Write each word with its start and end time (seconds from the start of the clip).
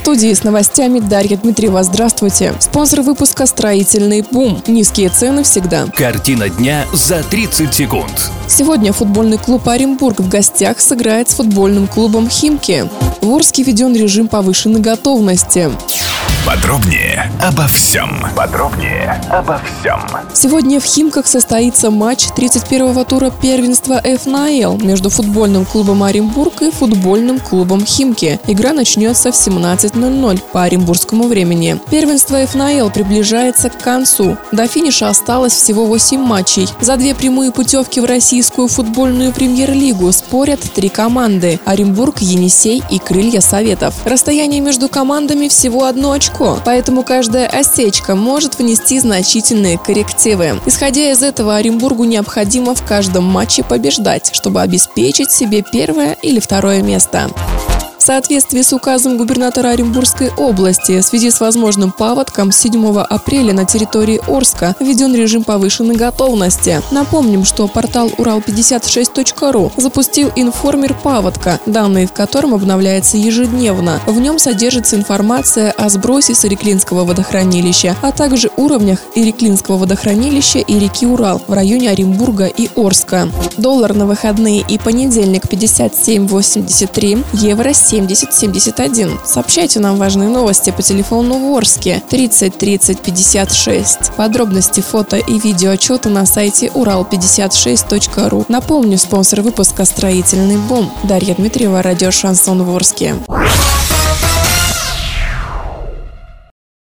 Студии 0.00 0.32
с 0.32 0.44
новостями 0.44 0.98
Дарья 0.98 1.36
Дмитриева. 1.36 1.82
Здравствуйте. 1.82 2.54
Спонсор 2.58 3.02
выпуска 3.02 3.44
«Строительный 3.44 4.22
бум». 4.22 4.62
Низкие 4.66 5.10
цены 5.10 5.42
всегда. 5.42 5.88
Картина 5.94 6.48
дня 6.48 6.86
за 6.94 7.22
30 7.22 7.72
секунд. 7.72 8.30
Сегодня 8.48 8.94
футбольный 8.94 9.36
клуб 9.36 9.68
«Оренбург» 9.68 10.20
в 10.20 10.28
гостях 10.28 10.80
сыграет 10.80 11.28
с 11.28 11.34
футбольным 11.34 11.86
клубом 11.86 12.30
«Химки». 12.30 12.88
В 13.20 13.30
Орске 13.30 13.62
введен 13.62 13.94
режим 13.94 14.28
повышенной 14.28 14.80
готовности. 14.80 15.70
Подробнее 16.46 17.30
обо 17.42 17.66
всем. 17.66 18.10
Подробнее 18.36 19.20
обо 19.30 19.60
всем. 19.64 20.00
Сегодня 20.34 20.80
в 20.80 20.84
Химках 20.84 21.26
состоится 21.26 21.90
матч 21.90 22.26
31-го 22.36 23.04
тура 23.04 23.30
первенства 23.30 24.00
ФНЛ 24.02 24.78
между 24.78 25.10
футбольным 25.10 25.64
клубом 25.64 26.02
Оренбург 26.02 26.62
и 26.62 26.70
футбольным 26.70 27.38
клубом 27.40 27.84
Химки. 27.84 28.40
Игра 28.46 28.72
начнется 28.72 29.32
в 29.32 29.34
17.00 29.34 30.42
по 30.52 30.62
оренбургскому 30.62 31.24
времени. 31.24 31.78
Первенство 31.90 32.44
ФНЛ 32.46 32.90
приближается 32.90 33.68
к 33.68 33.78
концу. 33.78 34.36
До 34.52 34.66
финиша 34.66 35.08
осталось 35.08 35.52
всего 35.52 35.86
8 35.86 36.18
матчей. 36.20 36.68
За 36.80 36.96
две 36.96 37.14
прямые 37.14 37.52
путевки 37.52 38.00
в 38.00 38.04
российскую 38.04 38.68
футбольную 38.68 39.32
премьер-лигу 39.32 40.10
спорят 40.12 40.60
три 40.60 40.88
команды– 40.88 41.60
Оренбург, 41.64 42.20
Енисей 42.20 42.82
и 42.90 42.98
Крылья 42.98 43.40
Советов. 43.40 43.94
Расстояние 44.04 44.60
между 44.60 44.88
командами 44.88 45.48
всего 45.48 45.84
одно 45.84 46.12
очко 46.20 46.58
поэтому 46.64 47.02
каждая 47.02 47.46
осечка 47.46 48.14
может 48.14 48.58
внести 48.58 48.98
значительные 48.98 49.78
коррективы. 49.78 50.60
Исходя 50.66 51.10
из 51.10 51.22
этого, 51.22 51.56
Оренбургу 51.56 52.04
необходимо 52.04 52.74
в 52.74 52.84
каждом 52.84 53.24
матче 53.24 53.64
побеждать, 53.64 54.30
чтобы 54.34 54.60
обеспечить 54.60 55.30
себе 55.30 55.62
первое 55.62 56.12
или 56.22 56.38
второе 56.38 56.82
место. 56.82 57.30
Соответствии 58.10 58.62
с 58.62 58.72
указом 58.72 59.16
губернатора 59.16 59.68
Оренбургской 59.68 60.32
области 60.36 60.98
в 60.98 61.04
связи 61.04 61.30
с 61.30 61.38
возможным 61.38 61.92
паводком 61.92 62.50
7 62.50 63.02
апреля 63.02 63.54
на 63.54 63.64
территории 63.64 64.20
Орска 64.26 64.74
введен 64.80 65.14
режим 65.14 65.44
повышенной 65.44 65.94
готовности. 65.94 66.82
Напомним, 66.90 67.44
что 67.44 67.68
портал 67.68 68.08
Урал56.ру 68.08 69.70
запустил 69.76 70.32
информер 70.34 70.96
паводка, 71.00 71.60
данные 71.66 72.08
в 72.08 72.12
котором 72.12 72.52
обновляются 72.52 73.16
ежедневно. 73.16 74.00
В 74.08 74.18
нем 74.18 74.40
содержится 74.40 74.96
информация 74.96 75.70
о 75.70 75.88
сбросе 75.88 76.34
с 76.34 76.44
Иреклинского 76.44 77.04
водохранилища, 77.04 77.94
а 78.02 78.10
также 78.10 78.50
уровнях 78.56 78.98
Иреклинского 79.14 79.76
водохранилища 79.76 80.58
и 80.58 80.80
реки 80.80 81.06
Урал 81.06 81.40
в 81.46 81.52
районе 81.52 81.90
Оренбурга 81.90 82.46
и 82.46 82.68
Орска. 82.74 83.28
Доллар 83.56 83.94
на 83.94 84.06
выходные 84.06 84.64
и 84.68 84.78
понедельник 84.78 85.44
57.83, 85.44 87.24
евро 87.34 87.72
7071. 88.08 89.18
Сообщайте 89.24 89.80
нам 89.80 89.96
важные 89.96 90.28
новости 90.28 90.70
по 90.70 90.82
телефону 90.82 91.38
Ворске 91.38 92.02
30 92.08 92.56
30 92.56 93.00
56. 93.00 94.12
Подробности 94.16 94.80
фото 94.80 95.16
и 95.16 95.38
видео 95.38 95.70
отчета 95.70 96.08
на 96.08 96.26
сайте 96.26 96.66
урал56.ру. 96.68 98.46
Напомню, 98.48 98.98
спонсор 98.98 99.42
выпуска 99.42 99.84
«Строительный 99.84 100.56
бум». 100.56 100.90
Дарья 101.04 101.34
Дмитриева, 101.34 101.82
радио 101.82 102.10
«Шансон 102.10 102.62
Ворске». 102.62 103.16